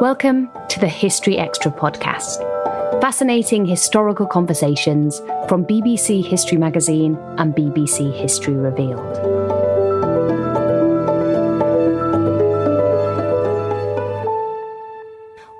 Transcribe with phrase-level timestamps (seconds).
[0.00, 2.40] Welcome to the History Extra podcast.
[3.00, 5.18] Fascinating historical conversations
[5.48, 9.00] from BBC History Magazine and BBC History Revealed.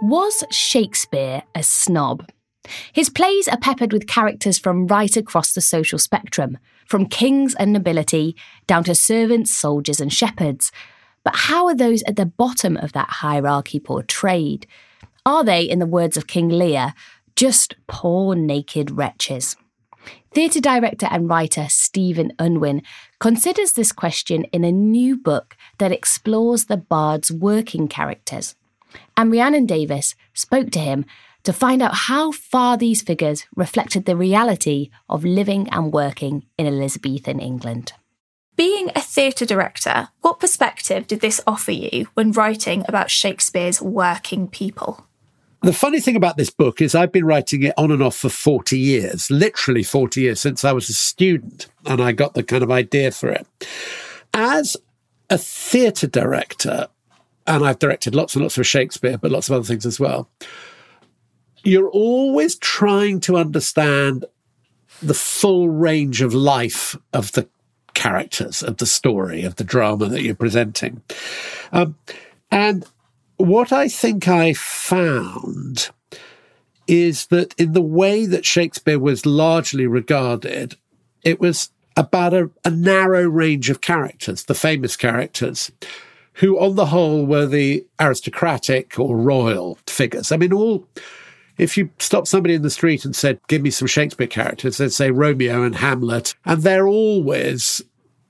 [0.03, 2.25] Was Shakespeare a snob?
[2.93, 7.73] His plays are peppered with characters from right across the social spectrum, from kings and
[7.73, 8.37] nobility
[8.69, 10.71] down to servants, soldiers, and shepherds.
[11.29, 14.67] But how are those at the bottom of that hierarchy portrayed?
[15.27, 16.95] Are they, in the words of King Lear,
[17.37, 19.55] just poor naked wretches?
[20.33, 22.81] Theatre director and writer Stephen Unwin
[23.21, 28.55] considers this question in a new book that explores the bard's working characters
[29.15, 31.05] and Rhiannon Davies spoke to him
[31.45, 36.67] to find out how far these figures reflected the reality of living and working in
[36.67, 37.93] Elizabethan England.
[38.59, 44.49] Being a theatre director, what perspective did this offer you when writing about Shakespeare's working
[44.49, 45.07] people?
[45.63, 48.29] The funny thing about this book is I've been writing it on and off for
[48.29, 52.65] 40 years, literally 40 years since I was a student, and I got the kind
[52.65, 53.47] of idea for it.
[54.35, 54.77] As
[55.31, 56.89] a theatre director,
[57.47, 60.29] and I've directed lots and lots of Shakespeare, but lots of other things as well.
[61.63, 64.25] You're always trying to understand
[65.01, 67.49] the full range of life of the
[67.99, 71.03] characters, of the story, of the drama that you're presenting.
[71.73, 71.97] Um,
[72.51, 72.87] and
[73.37, 75.91] what I think I found
[76.87, 80.77] is that in the way that Shakespeare was largely regarded,
[81.25, 85.73] it was about a, a narrow range of characters, the famous characters
[86.35, 90.31] who on the whole were the aristocratic or royal figures.
[90.31, 90.87] I mean, all,
[91.59, 94.93] if you stop somebody in the street and said, give me some Shakespeare characters, they'd
[94.93, 97.83] say Romeo and Hamlet, and they're always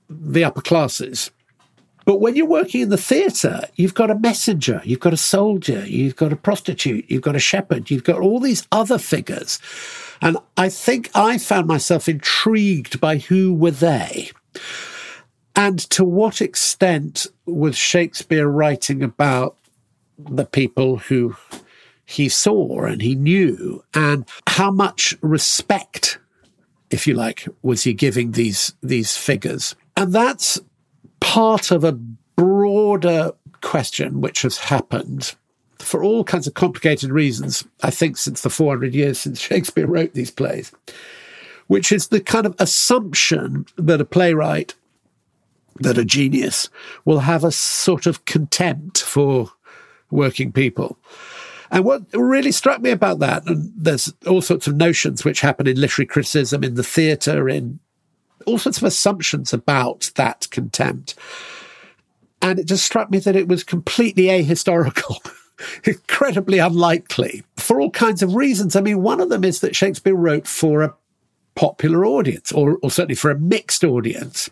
[0.09, 1.31] the upper classes.
[2.05, 5.85] But when you're working in the theatre, you've got a messenger, you've got a soldier,
[5.85, 9.59] you've got a prostitute, you've got a shepherd, you've got all these other figures.
[10.21, 14.31] And I think I found myself intrigued by who were they.
[15.55, 19.55] And to what extent was Shakespeare writing about
[20.17, 21.35] the people who
[22.09, 23.83] he saw and he knew?
[23.93, 26.17] And how much respect,
[26.89, 29.75] if you like, was he giving these, these figures?
[29.95, 30.59] And that's
[31.19, 35.35] part of a broader question which has happened
[35.77, 40.13] for all kinds of complicated reasons, I think, since the 400 years since Shakespeare wrote
[40.13, 40.71] these plays,
[41.67, 44.73] which is the kind of assumption that a playwright
[45.75, 46.69] that a genius
[47.05, 49.51] will have a sort of contempt for
[50.09, 50.97] working people.
[51.71, 55.67] And what really struck me about that, and there's all sorts of notions which happen
[55.67, 57.79] in literary criticism, in the theatre, in
[58.45, 61.15] all sorts of assumptions about that contempt.
[62.41, 65.17] And it just struck me that it was completely ahistorical,
[65.83, 68.75] incredibly unlikely for all kinds of reasons.
[68.75, 70.95] I mean, one of them is that Shakespeare wrote for a
[71.55, 74.49] popular audience, or, or certainly for a mixed audience.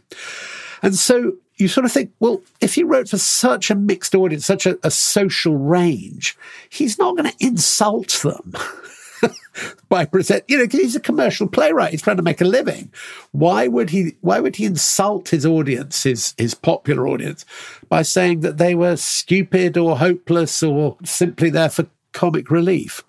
[0.83, 4.45] And so you sort of think, well, if he wrote for such a mixed audience,
[4.45, 6.37] such a, a social range,
[6.69, 8.53] he's not going to insult them.
[9.89, 11.91] by present, you know, he's a commercial playwright.
[11.91, 12.91] He's trying to make a living.
[13.31, 14.15] Why would he?
[14.21, 17.45] Why would he insult his audience, his his popular audience,
[17.89, 23.03] by saying that they were stupid or hopeless or simply there for comic relief?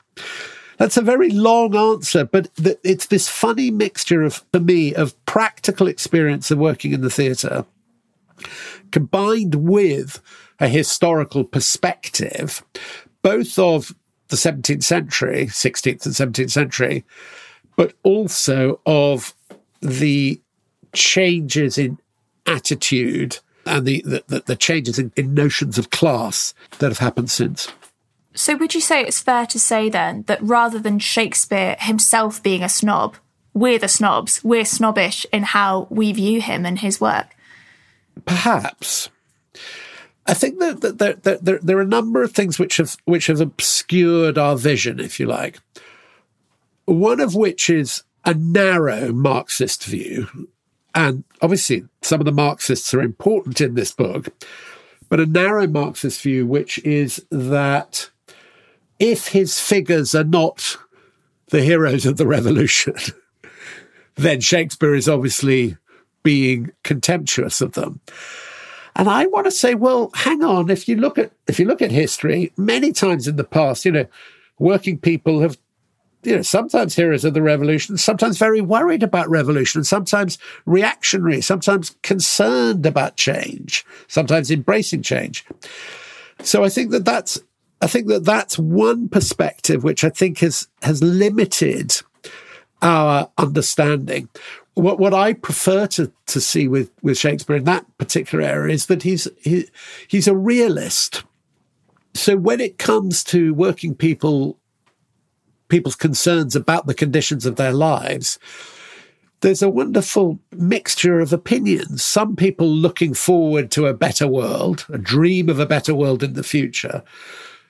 [0.78, 5.12] That's a very long answer, but th- it's this funny mixture of, for me, of
[5.26, 7.66] practical experience of working in the theatre
[8.90, 10.20] combined with
[10.61, 12.62] a historical perspective,
[13.23, 13.94] both of
[14.29, 17.05] the 17th century, 16th and 17th century,
[17.76, 19.35] but also of
[19.81, 20.40] the
[20.93, 21.99] changes in
[22.46, 27.70] attitude and the, the, the changes in, in notions of class that have happened since.
[28.35, 32.62] So, would you say it's fair to say then that rather than Shakespeare himself being
[32.62, 33.17] a snob,
[33.52, 37.35] we're the snobs, we're snobbish in how we view him and his work?
[38.24, 39.10] Perhaps.
[40.26, 42.96] I think that, that, that, that there, there, are a number of things which have
[43.06, 45.58] which have obscured our vision, if you like.
[46.84, 50.48] One of which is a narrow Marxist view,
[50.94, 54.28] and obviously some of the Marxists are important in this book,
[55.08, 58.10] but a narrow Marxist view, which is that
[58.98, 60.76] if his figures are not
[61.48, 62.94] the heroes of the revolution,
[64.16, 65.78] then Shakespeare is obviously
[66.22, 68.00] being contemptuous of them.
[68.96, 70.70] And I want to say, well, hang on.
[70.70, 73.92] If you look at if you look at history, many times in the past, you
[73.92, 74.06] know,
[74.58, 75.56] working people have,
[76.24, 80.36] you know, sometimes heroes of the revolution, sometimes very worried about revolution, sometimes
[80.66, 85.44] reactionary, sometimes concerned about change, sometimes embracing change.
[86.42, 87.40] So I think that that's
[87.80, 91.94] I think that that's one perspective which I think has has limited
[92.82, 94.28] our understanding.
[94.78, 98.86] What what I prefer to to see with with Shakespeare in that particular area is
[98.86, 99.69] that he's he,
[100.06, 101.25] he's a realist.
[102.14, 104.56] So when it comes to working people
[105.69, 108.38] people's concerns about the conditions of their lives,
[109.40, 112.04] there's a wonderful mixture of opinions.
[112.04, 116.34] Some people looking forward to a better world, a dream of a better world in
[116.34, 117.02] the future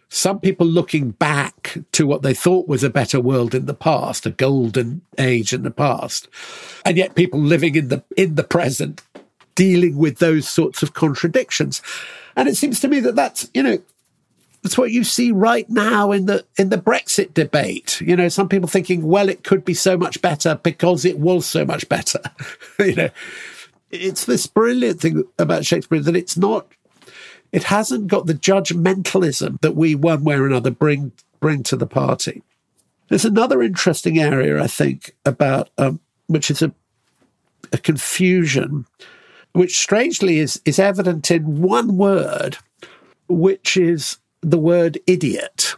[0.09, 4.25] some people looking back to what they thought was a better world in the past,
[4.25, 6.29] a golden age in the past,
[6.85, 9.03] and yet people living in the in the present,
[9.55, 11.83] dealing with those sorts of contradictions.
[12.37, 13.79] And it seems to me that that's you know
[14.63, 18.01] that's what you see right now in the in the Brexit debate.
[18.01, 21.47] You know, some people thinking, well, it could be so much better because it was
[21.47, 22.21] so much better.
[22.79, 23.11] you know,
[23.91, 26.67] it's this brilliant thing about Shakespeare that it's not
[27.53, 31.87] it hasn't got the judgmentalism that we, one way or another, bring bring to the
[31.87, 32.43] party.
[33.09, 36.73] There's another interesting area, I think, about um, which is a,
[37.73, 38.87] a confusion,
[39.53, 42.59] which strangely is is evident in one word,
[43.29, 45.75] which is the word idiot.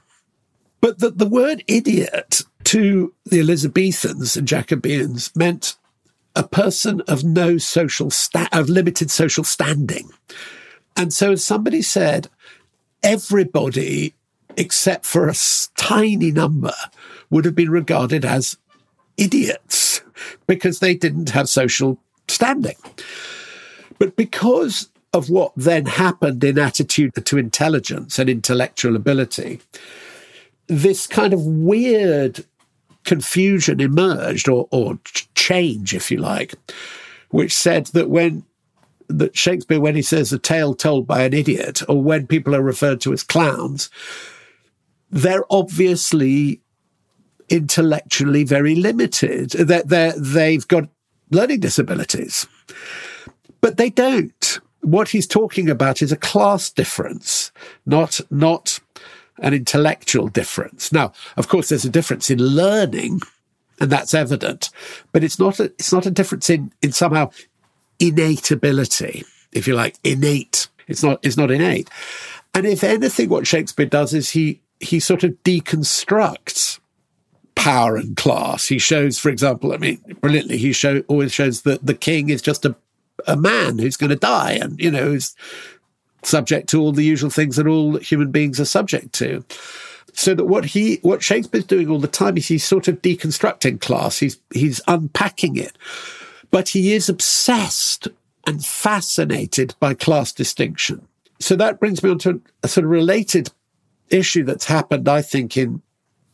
[0.80, 5.76] But the, the word idiot to the Elizabethans and Jacobeans meant
[6.34, 10.10] a person of no social sta- of limited social standing.
[10.96, 12.28] And so somebody said,
[13.02, 14.14] everybody
[14.56, 15.34] except for a
[15.76, 16.74] tiny number
[17.30, 18.56] would have been regarded as
[19.16, 20.02] idiots
[20.46, 21.98] because they didn't have social
[22.28, 22.76] standing.
[23.98, 29.60] But because of what then happened in attitude to intelligence and intellectual ability,
[30.66, 32.44] this kind of weird
[33.04, 34.98] confusion emerged or, or
[35.34, 36.54] change, if you like,
[37.30, 38.44] which said that when
[39.18, 42.62] that Shakespeare, when he says a tale told by an idiot, or when people are
[42.62, 43.90] referred to as clowns,
[45.10, 46.60] they're obviously
[47.48, 49.50] intellectually very limited.
[49.50, 50.88] They're, they're, they've got
[51.30, 52.46] learning disabilities,
[53.60, 54.60] but they don't.
[54.82, 57.52] What he's talking about is a class difference,
[57.84, 58.78] not not
[59.38, 60.92] an intellectual difference.
[60.92, 63.20] Now, of course, there's a difference in learning,
[63.80, 64.70] and that's evident,
[65.12, 67.30] but it's not a, it's not a difference in in somehow
[68.00, 70.68] innate ability, if you like, innate.
[70.88, 71.88] It's not, it's not innate.
[72.54, 76.80] And if anything, what Shakespeare does is he, he sort of deconstructs
[77.54, 78.66] power and class.
[78.66, 82.42] He shows, for example, I mean, brilliantly, he show, always shows that the king is
[82.42, 82.74] just a,
[83.26, 85.36] a man who's going to die and, you know, is
[86.22, 89.44] subject to all the usual things that all human beings are subject to.
[90.12, 93.80] So that what he, what Shakespeare's doing all the time is he's sort of deconstructing
[93.80, 94.18] class.
[94.18, 95.76] He's, he's unpacking it.
[96.50, 98.08] But he is obsessed
[98.46, 101.06] and fascinated by class distinction.
[101.38, 103.50] So that brings me on to a sort of related
[104.10, 105.82] issue that's happened, I think, in,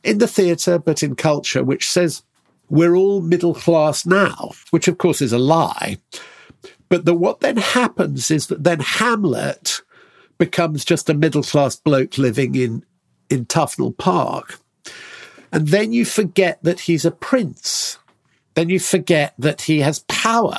[0.02, 2.22] in the theatre, but in culture, which says
[2.68, 5.98] we're all middle class now, which of course is a lie.
[6.88, 9.80] But the, what then happens is that then Hamlet
[10.38, 12.84] becomes just a middle class bloke living in,
[13.30, 14.58] in Tufnell Park.
[15.52, 17.98] And then you forget that he's a prince
[18.56, 20.58] then you forget that he has power.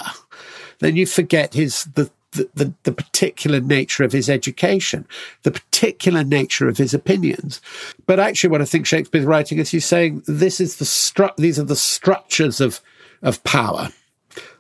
[0.80, 5.08] Then you forget his the the, the, the, particular nature of his education,
[5.42, 7.62] the particular nature of his opinions.
[8.06, 11.58] But actually, what I think Shakespeare's writing is he's saying this is the stru- these
[11.58, 12.80] are the structures of
[13.24, 13.90] of power,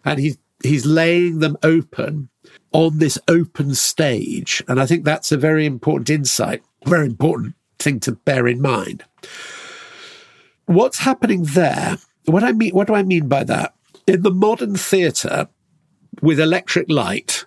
[0.03, 2.29] and he's he's laying them open
[2.71, 4.63] on this open stage.
[4.67, 9.03] And I think that's a very important insight, very important thing to bear in mind.
[10.65, 11.97] What's happening there?
[12.27, 13.73] What I mean, what do I mean by that?
[14.05, 15.47] In the modern theatre,
[16.21, 17.45] with electric light,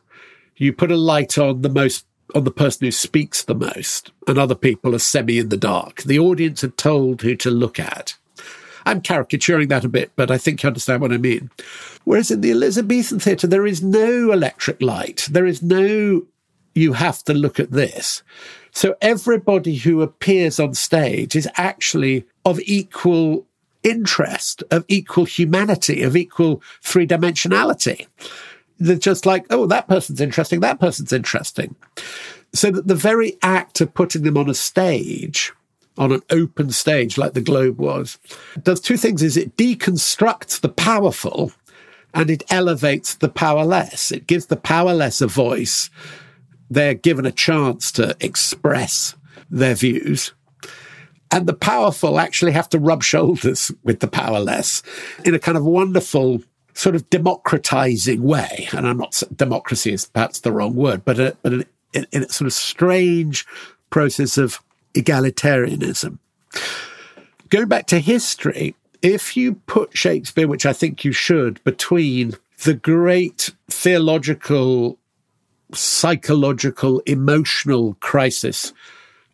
[0.56, 4.38] you put a light on the most on the person who speaks the most, and
[4.38, 6.02] other people are semi in the dark.
[6.02, 8.16] The audience are told who to look at.
[8.86, 11.50] I'm caricaturing that a bit, but I think you understand what I mean.
[12.04, 15.28] Whereas in the Elizabethan theatre, there is no electric light.
[15.30, 16.22] There is no,
[16.74, 18.22] you have to look at this.
[18.70, 23.46] So everybody who appears on stage is actually of equal
[23.82, 28.06] interest, of equal humanity, of equal three dimensionality.
[28.78, 31.74] They're just like, oh, that person's interesting, that person's interesting.
[32.52, 35.52] So that the very act of putting them on a stage,
[35.98, 38.18] on an open stage like the Globe was,
[38.62, 41.52] does two things is it deconstructs the powerful
[42.14, 44.10] and it elevates the powerless.
[44.10, 45.90] It gives the powerless a voice.
[46.70, 49.14] They're given a chance to express
[49.50, 50.32] their views.
[51.32, 54.82] And the powerful actually have to rub shoulders with the powerless
[55.24, 56.42] in a kind of wonderful
[56.74, 58.68] sort of democratizing way.
[58.72, 62.28] And I'm not, democracy is perhaps the wrong word, but, a, but in, in a
[62.28, 63.46] sort of strange
[63.90, 64.60] process of
[64.94, 66.18] egalitarianism.
[67.48, 72.34] Going back to history, if you put Shakespeare, which I think you should, between
[72.64, 74.98] the great theological,
[75.72, 78.72] psychological, emotional crisis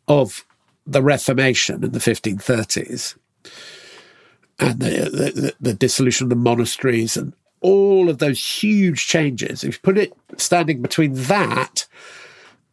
[0.09, 0.46] of
[0.87, 3.16] the Reformation in the 1530s
[4.59, 9.75] and the, the, the, dissolution of the monasteries and all of those huge changes, if
[9.75, 11.87] you put it standing between that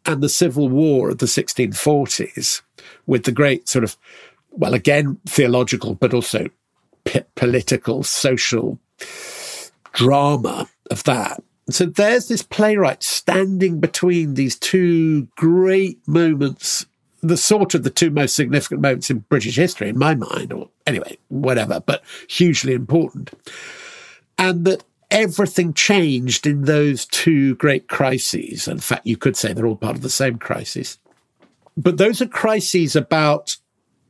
[0.05, 2.61] and the Civil War of the 1640s,
[3.05, 3.97] with the great sort of,
[4.51, 6.47] well, again, theological, but also
[7.05, 8.79] p- political, social
[9.93, 11.41] drama of that.
[11.69, 16.85] So there's this playwright standing between these two great moments,
[17.23, 20.69] the sort of the two most significant moments in British history, in my mind, or
[20.85, 23.31] anyway, whatever, but hugely important.
[24.37, 28.67] And that everything changed in those two great crises.
[28.67, 30.97] In fact, you could say they're all part of the same crisis.
[31.77, 33.55] But those are crises about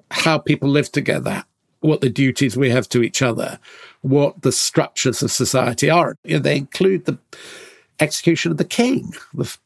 [0.10, 1.46] how people live together,
[1.82, 3.60] what the duties we have to each other,
[4.02, 6.18] what the structures of society are.
[6.24, 7.18] You know, they include the
[8.00, 9.14] execution of the king,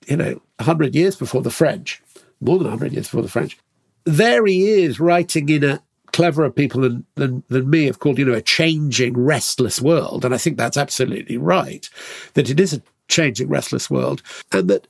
[0.07, 2.01] you know, 100 years before the French,
[2.41, 3.57] more than 100 years before the French.
[4.05, 5.81] There he is writing in a
[6.13, 10.23] cleverer people than, than, than me have called, you know, a changing, restless world.
[10.23, 11.89] And I think that's absolutely right,
[12.33, 14.21] that it is a changing, restless world.
[14.51, 14.87] And that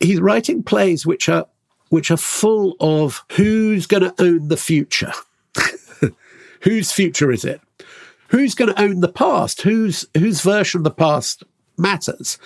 [0.00, 1.46] he's writing plays which are
[1.88, 5.12] which are full of who's going to own the future
[6.62, 7.60] Whose future is it?
[8.28, 9.62] Who's going to own the past?
[9.62, 11.42] Whose whose version of the past
[11.76, 12.38] matters?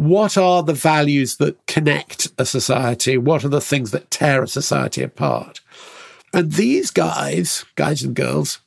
[0.00, 3.18] What are the values that connect a society?
[3.18, 5.60] What are the things that tear a society apart?
[6.32, 8.60] And these guys, guys and girls,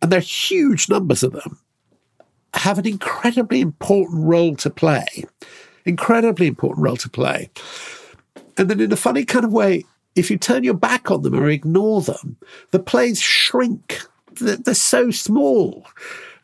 [0.00, 1.58] and there are huge numbers of them,
[2.54, 5.24] have an incredibly important role to play.
[5.84, 7.50] Incredibly important role to play.
[8.56, 9.84] And then, in a funny kind of way,
[10.14, 12.36] if you turn your back on them or ignore them,
[12.70, 14.02] the plays shrink.
[14.40, 15.84] They're so small.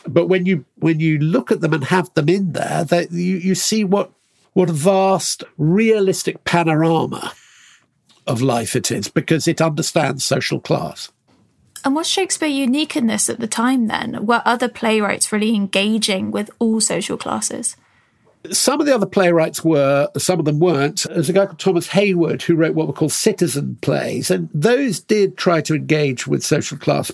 [0.07, 3.37] But when you when you look at them and have them in there, that you,
[3.37, 4.11] you see what
[4.53, 7.33] what a vast realistic panorama
[8.27, 11.11] of life it is because it understands social class.
[11.85, 14.27] And was Shakespeare unique in this at the time then?
[14.27, 17.77] Were other playwrights really engaging with all social classes?
[18.51, 21.07] Some of the other playwrights were, some of them weren't.
[21.09, 25.01] There's a guy called Thomas Heywood who wrote what were called citizen plays, and those
[25.01, 27.13] did try to engage with social class.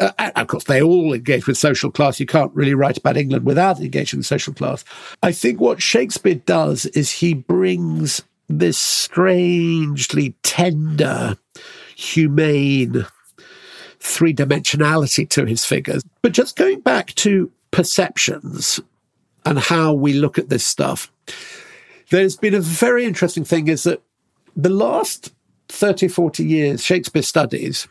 [0.00, 2.18] Uh, of course, they all engage with social class.
[2.18, 4.84] You can't really write about England without engaging with social class.
[5.22, 11.36] I think what Shakespeare does is he brings this strangely tender,
[11.94, 13.06] humane
[14.00, 16.02] three dimensionality to his figures.
[16.22, 18.80] But just going back to perceptions,
[19.44, 21.10] and how we look at this stuff.
[22.10, 24.02] There's been a very interesting thing is that
[24.56, 25.32] the last
[25.68, 27.86] 30, 40 years, Shakespeare studies,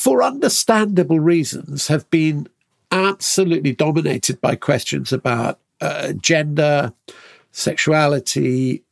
[0.00, 2.48] for understandable reasons, have been
[2.90, 6.94] absolutely dominated by questions about uh, gender,
[7.52, 8.82] sexuality,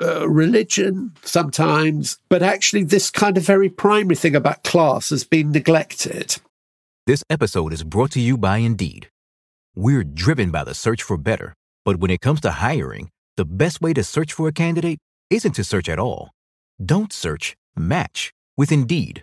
[0.00, 5.52] uh, religion sometimes, but actually, this kind of very primary thing about class has been
[5.52, 6.36] neglected.
[7.06, 9.10] This episode is brought to you by Indeed.
[9.76, 11.52] We're driven by the search for better,
[11.84, 15.52] but when it comes to hiring, the best way to search for a candidate isn't
[15.52, 16.30] to search at all.
[16.82, 19.22] Don't search, match with Indeed.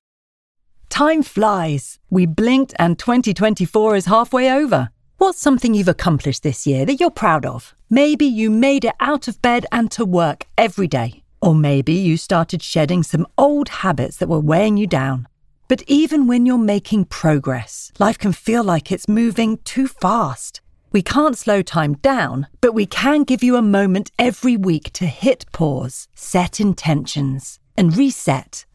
[0.91, 1.99] Time flies.
[2.09, 4.89] We blinked and 2024 is halfway over.
[5.19, 7.73] What's something you've accomplished this year that you're proud of?
[7.89, 11.23] Maybe you made it out of bed and to work every day.
[11.41, 15.29] Or maybe you started shedding some old habits that were weighing you down.
[15.69, 20.59] But even when you're making progress, life can feel like it's moving too fast.
[20.91, 25.05] We can't slow time down, but we can give you a moment every week to
[25.05, 28.65] hit pause, set intentions, and reset.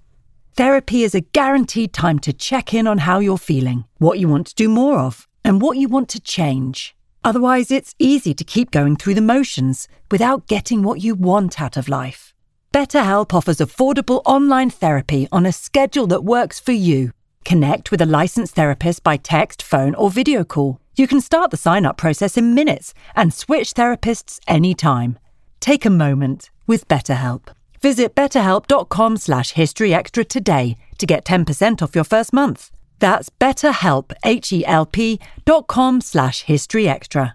[0.56, 4.46] Therapy is a guaranteed time to check in on how you're feeling, what you want
[4.46, 6.96] to do more of, and what you want to change.
[7.22, 11.76] Otherwise, it's easy to keep going through the motions without getting what you want out
[11.76, 12.32] of life.
[12.72, 17.12] BetterHelp offers affordable online therapy on a schedule that works for you.
[17.44, 20.80] Connect with a licensed therapist by text, phone, or video call.
[20.96, 25.18] You can start the sign up process in minutes and switch therapists anytime.
[25.60, 27.48] Take a moment with BetterHelp.
[27.80, 32.70] Visit betterhelp.com slash historyextra today to get 10% off your first month.
[32.98, 37.34] That's betterhelp, H-E-L-P dot com slash historyextra.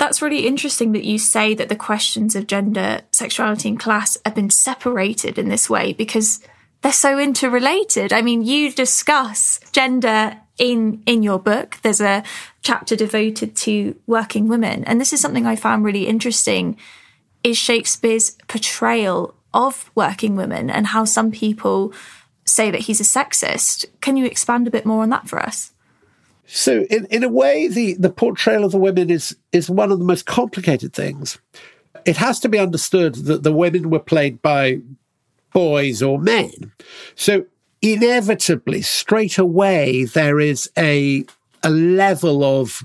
[0.00, 4.34] That's really interesting that you say that the questions of gender, sexuality, and class have
[4.34, 6.40] been separated in this way because
[6.80, 8.10] they're so interrelated.
[8.10, 11.76] I mean, you discuss gender in in your book.
[11.82, 12.22] There's a
[12.62, 16.78] chapter devoted to working women, and this is something I found really interesting.
[17.44, 21.92] Is Shakespeare's portrayal of working women and how some people
[22.46, 23.84] say that he's a sexist?
[24.00, 25.72] Can you expand a bit more on that for us?
[26.52, 30.00] So, in, in a way, the, the portrayal of the women is, is one of
[30.00, 31.38] the most complicated things.
[32.04, 34.80] It has to be understood that the women were played by
[35.52, 36.72] boys or men.
[37.14, 37.46] So,
[37.82, 41.24] inevitably, straight away, there is a,
[41.62, 42.82] a level of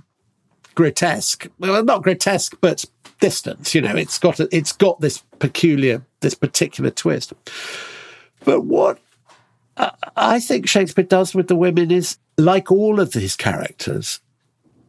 [0.75, 2.85] grotesque, well, not grotesque, but
[3.19, 3.73] distance.
[3.73, 7.33] You know, it's got a, it's got this peculiar, this particular twist.
[8.43, 8.99] But what
[9.77, 14.21] I think Shakespeare does with the women is like all of his characters,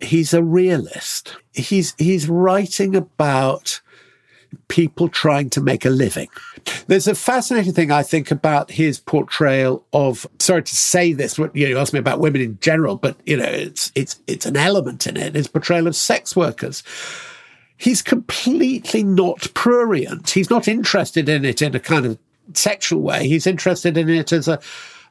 [0.00, 1.36] he's a realist.
[1.52, 3.80] He's he's writing about
[4.68, 6.28] people trying to make a living.
[6.86, 11.44] There's a fascinating thing I think about his portrayal of sorry to say this, you,
[11.46, 14.56] know, you asked me about women in general, but you know, it's it's it's an
[14.56, 16.82] element in it, his portrayal of sex workers.
[17.78, 20.30] He's completely not prurient.
[20.30, 22.18] He's not interested in it in a kind of
[22.54, 23.28] sexual way.
[23.28, 24.60] He's interested in it as a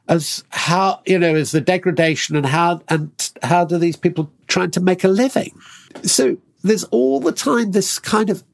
[0.08, 3.10] as how you know as the degradation and how and
[3.42, 5.52] how do these people trying to make a living.
[6.02, 8.44] So there's all the time this kind of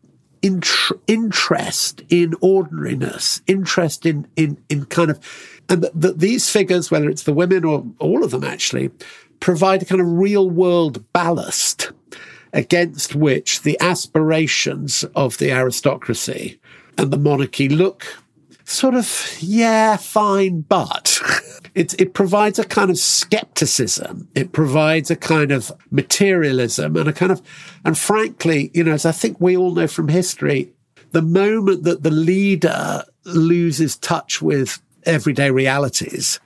[0.41, 0.67] int-
[1.07, 5.21] interest in ordinariness, interest in in in kind of
[5.69, 8.91] and that the, these figures, whether it's the women or all of them, actually
[9.41, 11.93] provide a kind of real world ballast
[12.53, 16.61] against which the aspirations of the aristocracy
[16.99, 18.22] and the monarchy look
[18.73, 21.21] sort of, yeah, fine, but
[21.75, 24.29] it, it provides a kind of skepticism.
[24.35, 27.43] It provides a kind of materialism and a kind of,
[27.85, 30.73] and frankly, you know, as I think we all know from history,
[31.13, 36.41] the moment that the leader loses touch with everyday realities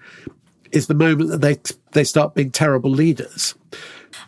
[0.72, 1.56] is the moment that they,
[1.92, 3.54] they start being terrible leaders.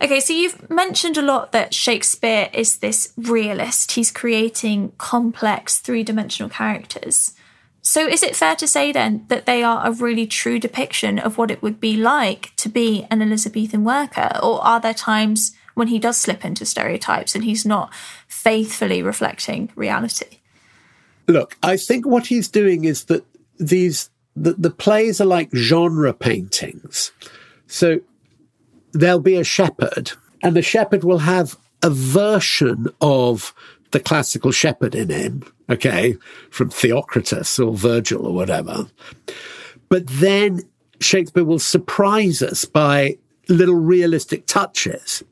[0.01, 3.93] Okay, so you've mentioned a lot that Shakespeare is this realist.
[3.93, 7.35] He's creating complex three dimensional characters.
[7.83, 11.39] So, is it fair to say then that they are a really true depiction of
[11.39, 14.31] what it would be like to be an Elizabethan worker?
[14.43, 17.93] Or are there times when he does slip into stereotypes and he's not
[18.27, 20.39] faithfully reflecting reality?
[21.29, 23.25] Look, I think what he's doing is that
[23.59, 27.13] these the, the plays are like genre paintings.
[27.67, 28.01] So
[28.93, 30.13] there'll be a shepherd,
[30.43, 33.55] and the shepherd will have a version of
[33.91, 36.17] the classical shepherd in him, okay,
[36.51, 38.87] from Theocritus or Virgil or whatever.
[39.89, 40.61] But then
[41.01, 45.23] Shakespeare will surprise us by little realistic touches,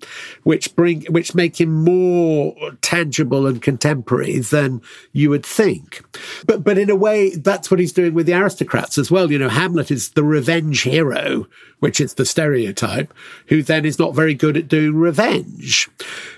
[0.43, 4.81] which bring, which make him more tangible and contemporary than
[5.13, 6.03] you would think.
[6.47, 9.31] But, but in a way, that's what he's doing with the aristocrats as well.
[9.31, 11.47] You know, Hamlet is the revenge hero,
[11.81, 13.13] which is the stereotype,
[13.49, 15.89] who then is not very good at doing revenge.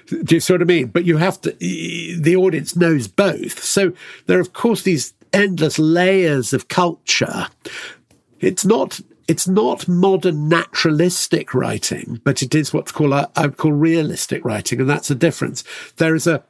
[0.06, 0.88] Do you see what I mean?
[0.88, 3.62] But you have to, the audience knows both.
[3.62, 3.92] So
[4.26, 7.48] there are, of course, these endless layers of culture.
[8.40, 13.72] It's not it's not modern naturalistic writing, but it is what's called I would call
[13.72, 15.62] realistic writing, and that's a difference.
[15.96, 16.42] There is a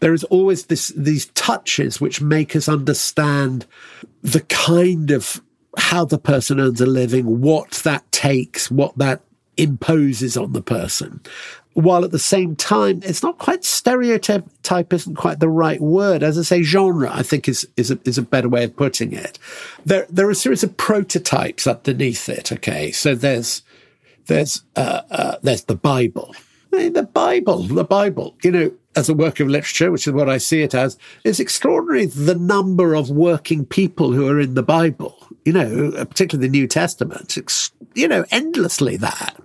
[0.00, 3.66] there is always this these touches which make us understand
[4.22, 5.40] the kind of
[5.78, 9.22] how the person earns a living, what that takes, what that
[9.56, 11.20] imposes on the person
[11.74, 16.22] while at the same time, it's not quite stereotype isn't quite the right word.
[16.22, 19.12] As I say, genre, I think is, is a, is a better way of putting
[19.12, 19.38] it.
[19.84, 22.52] There, there are a series of prototypes underneath it.
[22.52, 22.92] Okay.
[22.92, 23.62] So there's,
[24.26, 26.34] there's, uh, uh, there's the Bible.
[26.70, 30.38] The Bible, the Bible, you know, as a work of literature, which is what I
[30.38, 35.16] see it as, is extraordinary the number of working people who are in the Bible,
[35.44, 39.36] you know, particularly the New Testament, It's you know, endlessly that.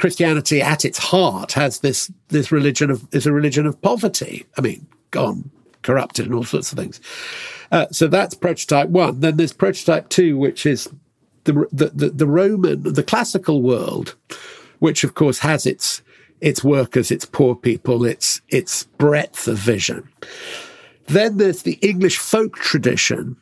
[0.00, 4.46] Christianity at its heart has this this religion of is a religion of poverty.
[4.56, 5.50] I mean, gone
[5.82, 7.00] corrupted and all sorts of things.
[7.70, 9.20] Uh, so that's prototype one.
[9.20, 10.88] Then there's prototype two, which is
[11.44, 14.16] the, the the the Roman, the classical world,
[14.78, 16.02] which of course has its
[16.40, 20.08] its workers, its poor people, its its breadth of vision.
[21.08, 23.36] Then there's the English folk tradition,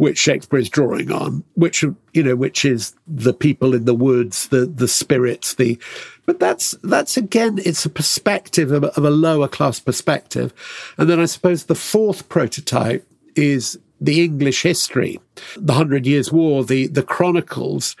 [0.00, 4.48] which Shakespeare is drawing on, which you know, which is the people in the woods,
[4.48, 5.78] the the spirits, the.
[6.24, 10.54] But that's that's again, it's a perspective of, of a lower class perspective,
[10.96, 15.20] and then I suppose the fourth prototype is the English history,
[15.56, 17.94] the Hundred Years' War, the the chronicles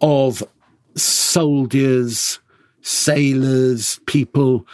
[0.00, 0.42] of
[0.96, 2.40] soldiers,
[2.80, 4.66] sailors, people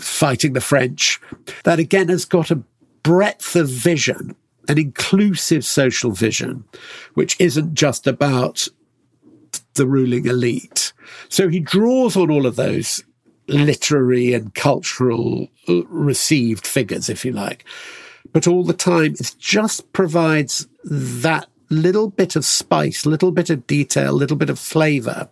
[0.00, 1.20] fighting the French.
[1.62, 2.64] That again has got a
[3.04, 4.34] breadth of vision
[4.68, 6.64] an inclusive social vision,
[7.14, 8.68] which isn't just about
[9.74, 10.92] the ruling elite.
[11.28, 13.02] So he draws on all of those
[13.48, 17.64] literary and cultural uh, received figures, if you like.
[18.32, 23.66] But all the time, it just provides that little bit of spice, little bit of
[23.66, 25.28] detail, little bit of flavor,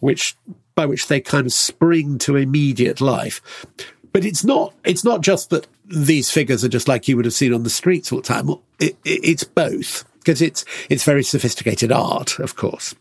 [0.00, 0.36] which
[0.74, 3.66] by which they kind of spring to immediate life.
[4.12, 7.34] But it's not, it's not just that these figures are just like you would have
[7.34, 8.48] seen on the streets all the time.
[8.78, 12.94] It, it, it's both because it's, it's very sophisticated art, of course.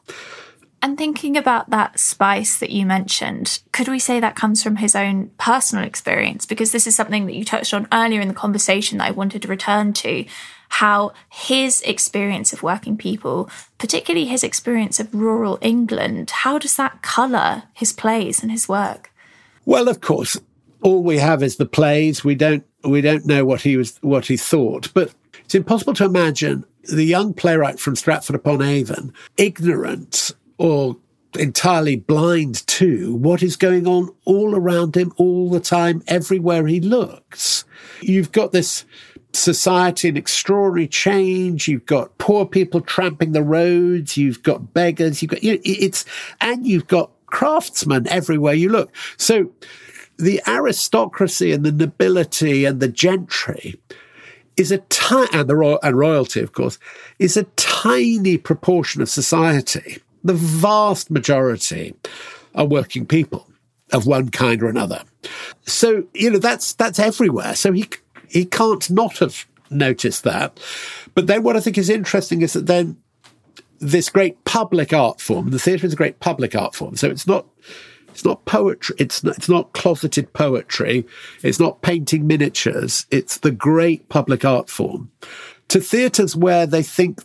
[0.84, 4.96] And thinking about that spice that you mentioned, could we say that comes from his
[4.96, 6.48] own personal experience?
[6.48, 9.44] Because this is something that you touched on earlier in the conversation that I wanted
[9.44, 10.26] to return to
[10.70, 13.48] how his experience of working people,
[13.78, 19.12] particularly his experience of rural England, how does that colour his plays and his work?
[19.66, 20.40] Well, of course,
[20.82, 22.24] all we have is the plays.
[22.24, 25.14] We don't we don't know what he was what he thought, but
[25.44, 30.98] it's impossible to imagine the young playwright from Stratford upon Avon ignorant or
[31.38, 36.80] entirely blind to what is going on all around him all the time, everywhere he
[36.80, 37.64] looks.
[38.02, 38.86] You've got this
[39.34, 41.68] society in extraordinary change.
[41.68, 44.18] You've got poor people tramping the roads.
[44.18, 45.22] You've got beggars.
[45.22, 46.06] You've got, you know, it's,
[46.42, 48.94] and you've got craftsmen everywhere you look.
[49.18, 49.52] So
[50.22, 53.80] the aristocracy and the nobility and the gentry
[54.56, 56.78] is a tiny, and the royal, and royalty, of course,
[57.20, 59.98] is a tiny proportion of society.
[60.24, 61.96] The vast majority
[62.54, 63.48] are working people
[63.92, 65.04] of one kind or another.
[65.66, 67.56] So, you know, that's, that's everywhere.
[67.56, 67.90] So he,
[68.30, 70.60] he can't not have noticed that.
[71.16, 72.98] But then what I think is interesting is that then
[73.80, 76.96] this great public art form, the theatre is a great public art form.
[76.96, 77.48] So it's not
[78.12, 78.96] it's not poetry.
[79.00, 81.06] It's not, it's not closeted poetry.
[81.44, 83.06] It's not painting miniatures.
[83.10, 85.12] It's the great public art form.
[85.70, 87.24] To theatres where they think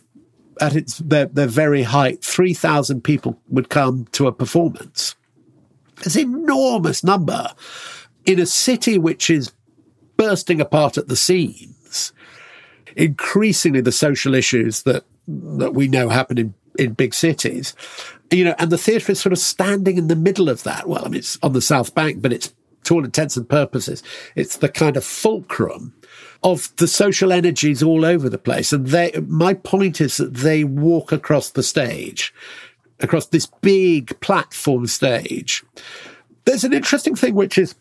[0.61, 5.15] at its their, their very height, 3,000 people would come to a performance.
[6.05, 7.49] It's an enormous number
[8.25, 9.51] in a city which is
[10.15, 12.13] bursting apart at the seams.
[12.95, 17.75] Increasingly, the social issues that, that we know happen in, in big cities
[18.31, 20.87] you know, and the theatre is sort of standing in the middle of that.
[20.87, 22.53] Well, I mean, it's on the South Bank, but it's
[22.87, 24.01] to all intents and purposes,
[24.35, 25.93] it's the kind of fulcrum
[26.43, 28.71] of the social energies all over the place.
[28.71, 32.33] And they, my point is that they walk across the stage,
[32.99, 35.63] across this big platform stage.
[36.45, 37.75] There's an interesting thing, which is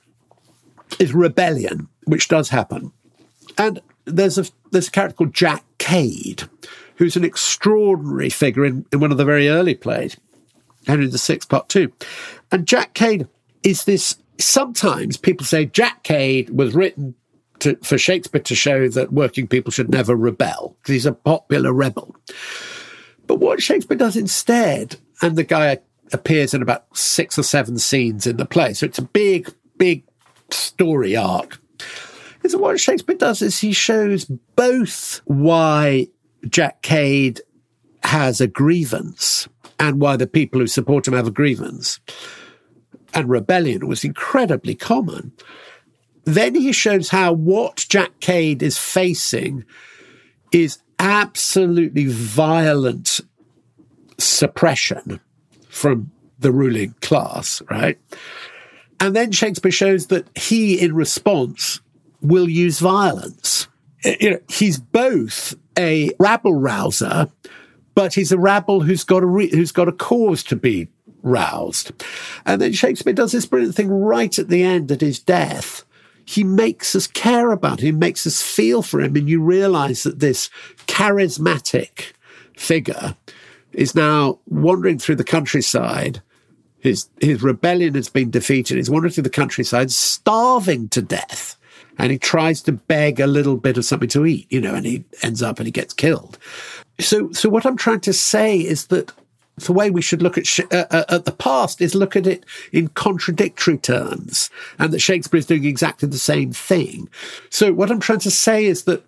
[0.98, 2.92] is rebellion, which does happen.
[3.58, 6.44] And there's a there's a character called Jack Cade,
[6.96, 10.16] who's an extraordinary figure in, in one of the very early plays,
[10.86, 11.92] Henry VI, Part Two.
[12.50, 13.28] And Jack Cade
[13.62, 14.16] is this.
[14.38, 17.14] Sometimes people say Jack Cade was written
[17.60, 21.72] to, for Shakespeare to show that working people should never rebel because he's a popular
[21.72, 22.14] rebel.
[23.26, 25.78] But what Shakespeare does instead, and the guy
[26.12, 30.04] appears in about six or seven scenes in the play, so it's a big, big
[30.50, 31.58] story arc.
[32.44, 36.06] Is what Shakespeare does is he shows both why
[36.48, 37.40] Jack Cade
[38.06, 42.00] has a grievance and why the people who support him have a grievance.
[43.12, 45.32] And rebellion was incredibly common.
[46.24, 49.64] Then he shows how what Jack Cade is facing
[50.52, 53.20] is absolutely violent
[54.18, 55.20] suppression
[55.68, 57.98] from the ruling class, right?
[58.98, 61.80] And then Shakespeare shows that he, in response,
[62.22, 63.68] will use violence.
[64.04, 67.28] You know, he's both a rabble rouser,
[67.96, 70.86] but he's a rabble who's got a re- who's got a cause to be
[71.22, 71.90] roused.
[72.44, 75.84] And then Shakespeare does this brilliant thing right at the end at his death.
[76.24, 80.20] He makes us care about him, makes us feel for him, and you realize that
[80.20, 80.50] this
[80.86, 82.12] charismatic
[82.56, 83.16] figure
[83.72, 86.22] is now wandering through the countryside.
[86.78, 88.76] His his rebellion has been defeated.
[88.76, 91.56] He's wandering through the countryside, starving to death
[91.98, 94.84] and he tries to beg a little bit of something to eat, you know, and
[94.84, 96.38] he ends up and he gets killed.
[97.00, 99.12] So, so what I'm trying to say is that
[99.56, 102.26] the way we should look at sh- uh, uh, at the past is look at
[102.26, 107.08] it in contradictory terms, and that Shakespeare is doing exactly the same thing.
[107.50, 109.04] So, what I'm trying to say is that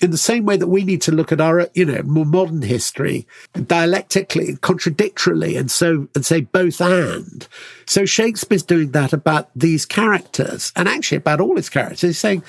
[0.00, 2.62] in the same way that we need to look at our, you know, more modern
[2.62, 3.26] history
[3.66, 7.46] dialectically, contradictorily, and so and say both and.
[7.86, 12.00] So Shakespeare's doing that about these characters, and actually about all his characters.
[12.00, 12.42] He's saying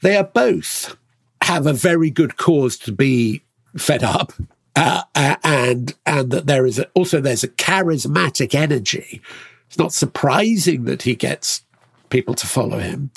[0.00, 0.96] they are both
[1.42, 3.42] have a very good cause to be
[3.76, 4.32] fed up,
[4.76, 9.20] uh, uh, and and that there is a, also there's a charismatic energy.
[9.66, 11.64] It's not surprising that he gets
[12.10, 13.10] people to follow him,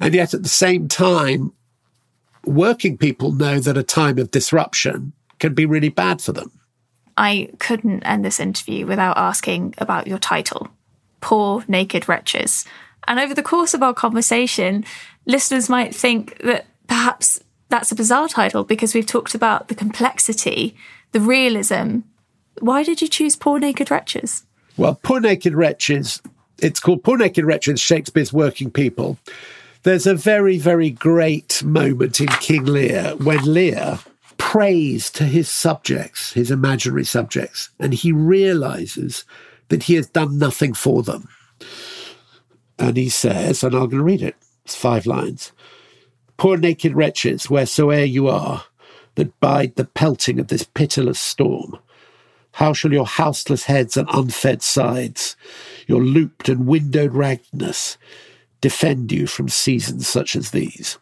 [0.00, 1.52] and yet at the same time,
[2.44, 6.50] working people know that a time of disruption can be really bad for them.
[7.16, 10.68] I couldn't end this interview without asking about your title,
[11.20, 12.64] Poor Naked Wretches.
[13.08, 14.84] And over the course of our conversation,
[15.26, 20.76] listeners might think that perhaps that's a bizarre title because we've talked about the complexity,
[21.12, 22.00] the realism.
[22.60, 24.44] Why did you choose Poor Naked Wretches?
[24.76, 26.22] Well, Poor Naked Wretches,
[26.58, 29.18] it's called Poor Naked Wretches, Shakespeare's Working People
[29.82, 33.98] there's a very, very great moment in King Lear when Lear
[34.36, 39.24] prays to his subjects, his imaginary subjects, and he realizes
[39.68, 41.28] that he has done nothing for them.
[42.78, 45.52] And he says, and I'm going to read it, it's five lines
[46.38, 48.64] Poor naked wretches, wheresoe'er you are,
[49.16, 51.76] that bide the pelting of this pitiless storm.
[52.52, 55.36] How shall your houseless heads and unfed sides,
[55.86, 57.98] your looped and windowed raggedness,
[58.60, 60.98] defend you from seasons such as these.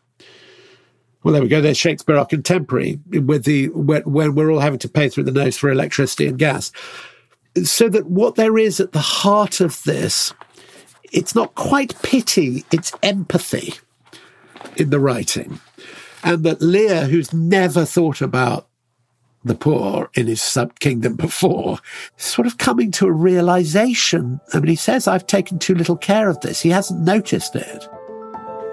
[1.23, 1.61] Well, there we go.
[1.61, 5.33] There's Shakespeare, our contemporary, with the when, when we're all having to pay through the
[5.33, 6.71] nose for electricity and gas.
[7.65, 10.33] So that what there is at the heart of this,
[11.13, 13.75] it's not quite pity, it's empathy
[14.77, 15.61] in the writing.
[16.23, 18.69] And that Lear, who's never thought about
[19.45, 21.79] the poor in his sub kingdom before,
[22.17, 24.41] sort of coming to a realization.
[24.53, 26.61] I mean, he says, I've taken too little care of this.
[26.61, 27.89] He hasn't noticed it.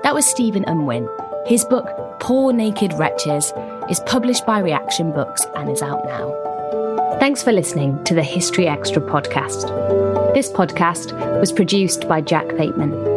[0.04, 1.08] That was Stephen Unwin.
[1.46, 1.88] His book,
[2.20, 3.54] Poor Naked Wretches,
[3.90, 7.18] is published by Reaktion Books and is out now.
[7.20, 10.34] Thanks for listening to the History Extra podcast.
[10.34, 13.13] This podcast was produced by Jack Bateman.